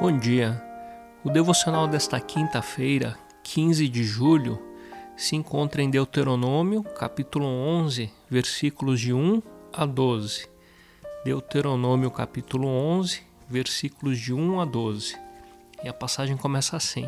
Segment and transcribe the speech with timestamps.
[0.00, 0.58] Bom dia.
[1.22, 4.58] O devocional desta quinta-feira, 15 de julho,
[5.14, 10.48] se encontra em Deuteronômio, capítulo 11, versículos de 1 a 12.
[11.22, 15.18] Deuteronômio, capítulo 11, versículos de 1 a 12.
[15.84, 17.06] E a passagem começa assim: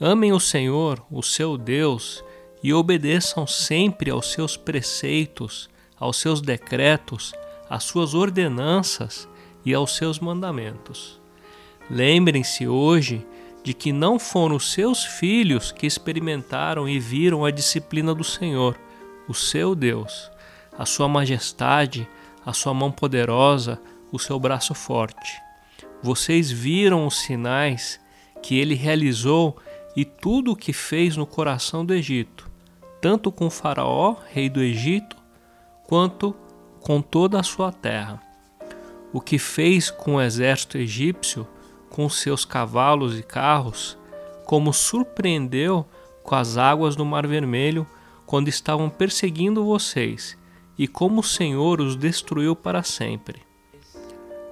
[0.00, 2.24] Amem o Senhor, o seu Deus,
[2.62, 7.34] e obedeçam sempre aos seus preceitos, aos seus decretos,
[7.68, 9.28] às suas ordenanças
[9.66, 11.18] e aos seus mandamentos.
[11.90, 13.26] Lembrem-se hoje
[13.62, 18.78] de que não foram os seus filhos que experimentaram e viram a disciplina do Senhor,
[19.26, 20.30] o seu Deus,
[20.76, 22.08] a sua majestade,
[22.44, 23.80] a sua mão poderosa,
[24.12, 25.40] o seu braço forte.
[26.02, 28.00] Vocês viram os sinais
[28.42, 29.56] que ele realizou
[29.96, 32.48] e tudo o que fez no coração do Egito,
[33.00, 35.16] tanto com Faraó, rei do Egito,
[35.84, 36.34] quanto
[36.80, 38.22] com toda a sua terra.
[39.12, 41.46] O que fez com o exército egípcio,
[41.90, 43.98] com seus cavalos e carros,
[44.44, 45.86] como surpreendeu
[46.22, 47.86] com as águas do Mar Vermelho
[48.26, 50.36] quando estavam perseguindo vocês,
[50.78, 53.42] e como o Senhor os destruiu para sempre.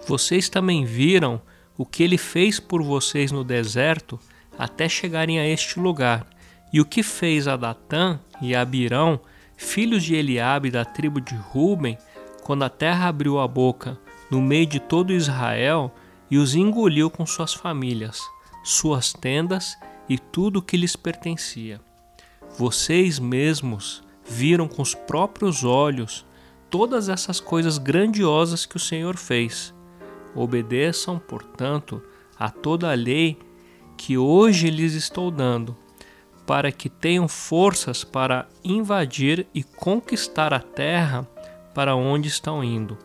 [0.06, 1.40] Vocês também viram
[1.76, 4.18] o que ele fez por vocês no deserto
[4.58, 6.26] até chegarem a este lugar,
[6.72, 9.20] e o que fez a Datã e a Abirão,
[9.56, 11.98] filhos de Eliabe da tribo de Ruben,
[12.42, 13.98] quando a terra abriu a boca
[14.30, 15.92] no meio de todo Israel
[16.30, 18.20] e os engoliu com suas famílias,
[18.64, 19.76] suas tendas
[20.08, 21.80] e tudo o que lhes pertencia.
[22.58, 26.26] Vocês mesmos viram com os próprios olhos
[26.70, 29.74] todas essas coisas grandiosas que o Senhor fez.
[30.34, 32.02] Obedeçam, portanto,
[32.38, 33.38] a toda a lei
[33.96, 35.76] que hoje lhes estou dando,
[36.46, 41.26] para que tenham forças para invadir e conquistar a terra
[41.74, 42.96] para onde estão indo,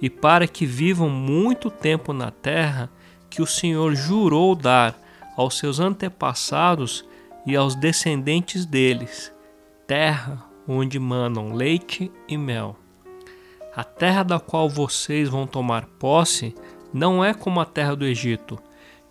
[0.00, 2.90] e para que vivam muito tempo na terra
[3.28, 4.98] que o Senhor jurou dar
[5.36, 7.04] aos seus antepassados
[7.46, 9.32] e aos descendentes deles,
[9.86, 12.76] terra onde manam leite e mel.
[13.74, 16.54] A terra da qual vocês vão tomar posse
[16.92, 18.58] não é como a terra do Egito,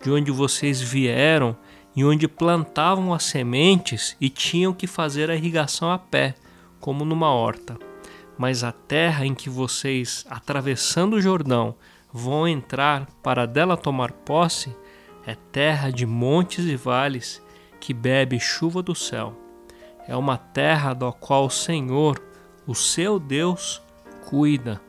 [0.02, 1.56] de onde vocês vieram
[1.96, 6.34] e onde plantavam as sementes e tinham que fazer a irrigação a pé,
[6.78, 7.89] como numa horta
[8.40, 11.74] mas a terra em que vocês, atravessando o Jordão,
[12.10, 14.74] vão entrar para dela tomar posse
[15.26, 17.42] é terra de montes e vales
[17.78, 19.38] que bebe chuva do céu.
[20.08, 22.18] É uma terra da qual o Senhor,
[22.66, 23.82] o seu Deus,
[24.24, 24.80] cuida.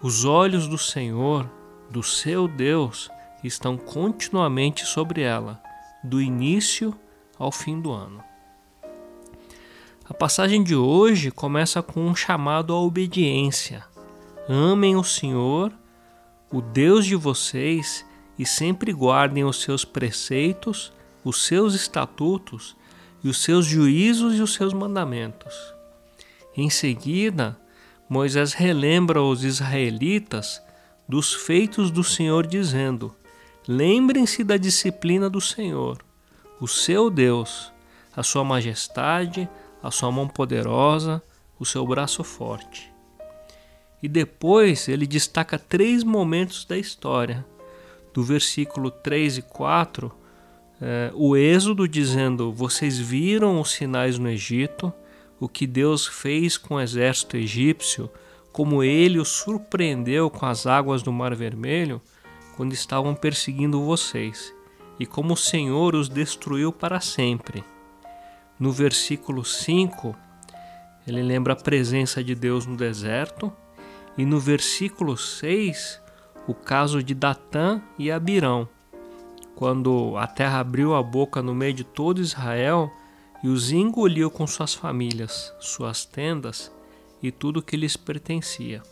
[0.00, 1.46] Os olhos do Senhor,
[1.90, 3.10] do seu Deus,
[3.44, 5.60] estão continuamente sobre ela,
[6.02, 6.98] do início
[7.38, 8.24] ao fim do ano.
[10.08, 13.84] A passagem de hoje começa com um chamado à obediência.
[14.48, 15.72] Amem o Senhor,
[16.48, 18.06] o Deus de vocês,
[18.38, 20.92] e sempre guardem os seus preceitos,
[21.24, 22.76] os seus estatutos
[23.24, 25.52] e os seus juízos e os seus mandamentos.
[26.56, 27.58] Em seguida,
[28.08, 30.62] Moisés relembra os israelitas
[31.08, 33.12] dos feitos do Senhor, dizendo:
[33.66, 35.98] Lembrem-se da disciplina do Senhor,
[36.60, 37.72] o seu Deus,
[38.14, 39.48] a sua majestade,
[39.86, 41.22] a sua mão poderosa,
[41.58, 42.92] o seu braço forte.
[44.02, 47.46] E depois ele destaca três momentos da história.
[48.12, 50.12] Do versículo 3 e 4,
[50.80, 54.92] é, o Êxodo dizendo: Vocês viram os sinais no Egito,
[55.38, 58.10] o que Deus fez com o exército egípcio,
[58.52, 62.00] como ele os surpreendeu com as águas do Mar Vermelho
[62.56, 64.52] quando estavam perseguindo vocês,
[64.98, 67.62] e como o Senhor os destruiu para sempre.
[68.58, 70.16] No versículo 5,
[71.06, 73.52] ele lembra a presença de Deus no deserto.
[74.16, 76.00] E no versículo 6,
[76.48, 78.66] o caso de Datã e Abirão,
[79.54, 82.90] quando a terra abriu a boca no meio de todo Israel
[83.44, 86.72] e os engoliu com suas famílias, suas tendas
[87.22, 88.82] e tudo que lhes pertencia.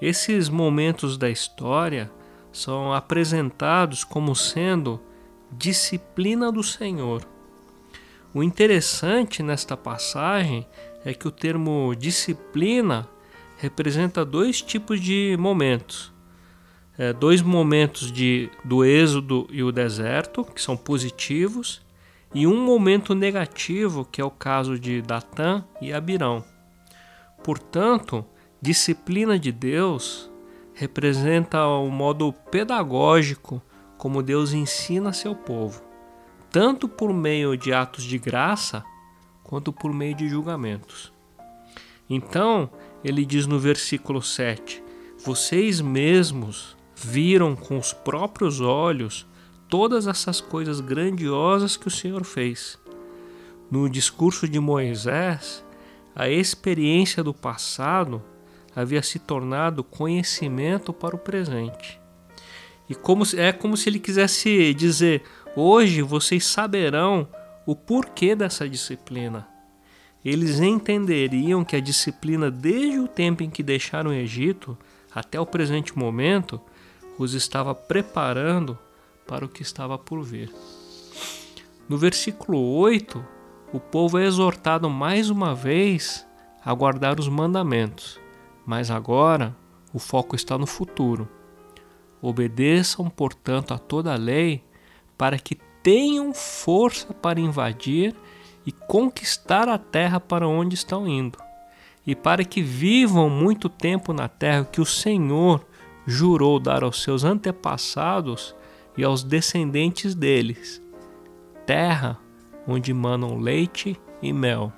[0.00, 2.10] Esses momentos da história
[2.50, 4.98] são apresentados como sendo
[5.50, 7.22] disciplina do Senhor
[8.34, 10.66] o interessante nesta passagem
[11.04, 13.06] é que o termo disciplina
[13.58, 16.10] representa dois tipos de momentos.
[16.96, 21.82] É, dois momentos de, do êxodo e o deserto, que são positivos,
[22.34, 26.42] e um momento negativo, que é o caso de Datã e Abirão.
[27.44, 28.24] Portanto,
[28.60, 30.30] disciplina de Deus
[30.74, 33.60] representa o modo pedagógico
[33.98, 35.91] como Deus ensina seu povo
[36.52, 38.84] tanto por meio de atos de graça
[39.42, 41.10] quanto por meio de julgamentos.
[42.08, 42.70] Então,
[43.02, 44.82] ele diz no versículo 7:
[45.24, 49.26] Vocês mesmos viram com os próprios olhos
[49.68, 52.78] todas essas coisas grandiosas que o Senhor fez.
[53.70, 55.64] No discurso de Moisés,
[56.14, 58.22] a experiência do passado
[58.76, 61.98] havia se tornado conhecimento para o presente.
[62.88, 65.22] E como, é como se ele quisesse dizer:
[65.56, 67.28] hoje vocês saberão
[67.66, 69.46] o porquê dessa disciplina.
[70.24, 74.78] Eles entenderiam que a disciplina, desde o tempo em que deixaram o Egito
[75.12, 76.60] até o presente momento,
[77.18, 78.78] os estava preparando
[79.26, 80.52] para o que estava por vir.
[81.88, 83.24] No versículo 8,
[83.72, 86.26] o povo é exortado mais uma vez
[86.64, 88.20] a guardar os mandamentos,
[88.64, 89.54] mas agora
[89.92, 91.28] o foco está no futuro.
[92.20, 94.62] Obedeçam, portanto, a toda a lei
[95.22, 95.54] para que
[95.84, 98.12] tenham força para invadir
[98.66, 101.38] e conquistar a terra para onde estão indo,
[102.04, 105.64] e para que vivam muito tempo na terra que o Senhor
[106.04, 108.52] jurou dar aos seus antepassados
[108.96, 110.82] e aos descendentes deles,
[111.64, 112.18] terra
[112.66, 114.72] onde manam leite e mel.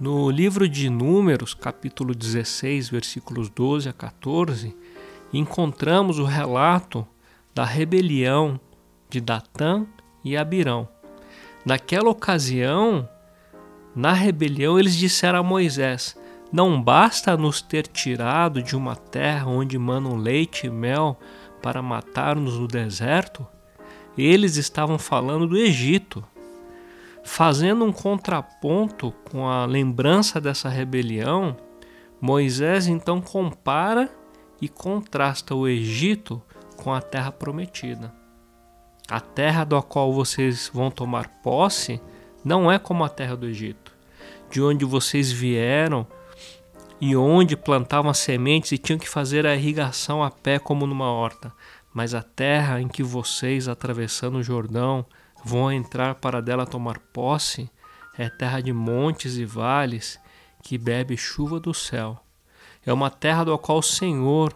[0.00, 4.76] No livro de Números, capítulo 16, versículos 12 a 14,
[5.32, 7.06] encontramos o relato
[7.54, 8.58] da rebelião
[9.10, 9.86] de Datã
[10.24, 10.88] e Abirão.
[11.64, 13.08] Naquela ocasião,
[13.94, 16.16] na rebelião, eles disseram a Moisés:
[16.52, 21.18] Não basta nos ter tirado de uma terra onde manam leite e mel
[21.60, 23.46] para matar-nos no deserto?
[24.16, 26.24] Eles estavam falando do Egito.
[27.22, 31.56] Fazendo um contraponto com a lembrança dessa rebelião,
[32.20, 34.10] Moisés então compara
[34.60, 36.42] e contrasta o Egito
[36.76, 38.19] com a terra prometida.
[39.10, 42.00] A terra da qual vocês vão tomar posse
[42.44, 43.92] não é como a terra do Egito,
[44.48, 46.06] de onde vocês vieram
[47.00, 51.52] e onde plantavam sementes e tinham que fazer a irrigação a pé como numa horta,
[51.92, 55.04] mas a terra em que vocês, atravessando o Jordão,
[55.44, 57.68] vão entrar para dela tomar posse
[58.16, 60.20] é terra de montes e vales
[60.62, 62.22] que bebe chuva do céu.
[62.86, 64.54] É uma terra do qual o Senhor,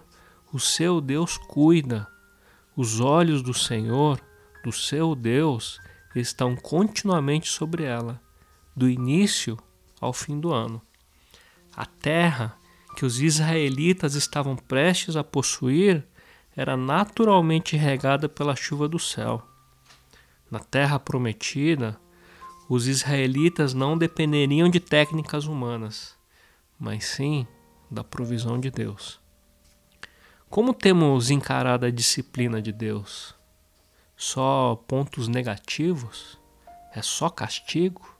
[0.52, 2.06] o seu Deus, cuida.
[2.76, 4.20] Os olhos do Senhor,
[4.64, 5.78] do seu Deus,
[6.16, 8.20] estão continuamente sobre ela,
[8.74, 9.58] do início
[10.00, 10.80] ao fim do ano.
[11.76, 12.56] A terra
[12.96, 16.02] que os israelitas estavam prestes a possuir
[16.56, 19.46] era naturalmente regada pela chuva do céu.
[20.50, 22.00] Na terra prometida,
[22.68, 26.16] os israelitas não dependeriam de técnicas humanas,
[26.78, 27.46] mas sim
[27.90, 29.20] da provisão de Deus.
[30.48, 33.34] Como temos encarado a disciplina de Deus?
[34.16, 36.38] Só pontos negativos?
[36.94, 38.14] É só castigo?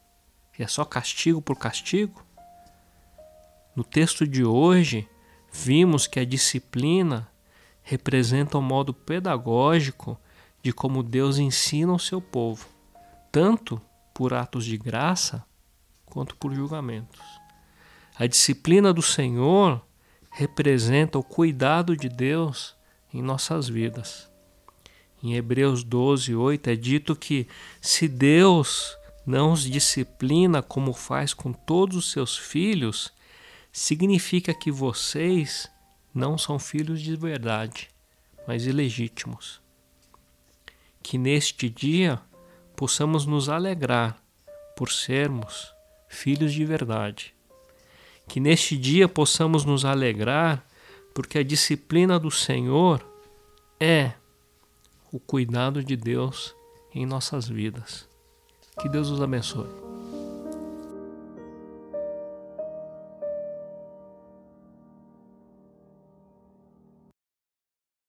[0.58, 2.24] É só castigo por castigo?
[3.74, 5.08] No texto de hoje,
[5.52, 7.28] vimos que a disciplina
[7.82, 10.18] representa um modo pedagógico
[10.62, 12.66] de como Deus ensina o seu povo,
[13.30, 13.80] tanto
[14.14, 15.44] por atos de graça
[16.06, 17.20] quanto por julgamentos.
[18.16, 19.84] A disciplina do Senhor
[20.30, 22.76] representa o cuidado de Deus
[23.12, 24.30] em nossas vidas.
[25.24, 27.48] Em Hebreus 12, 8 é dito que
[27.80, 33.10] se Deus não os disciplina como faz com todos os seus filhos,
[33.72, 35.66] significa que vocês
[36.14, 37.88] não são filhos de verdade,
[38.46, 39.62] mas ilegítimos.
[41.02, 42.20] Que neste dia
[42.76, 44.22] possamos nos alegrar
[44.76, 45.72] por sermos
[46.06, 47.34] filhos de verdade.
[48.28, 50.62] Que neste dia possamos nos alegrar
[51.14, 53.02] porque a disciplina do Senhor
[53.80, 54.12] é
[55.14, 56.56] o cuidado de Deus
[56.92, 58.08] em nossas vidas.
[58.80, 59.83] Que Deus os abençoe.